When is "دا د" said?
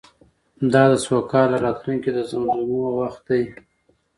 0.73-0.93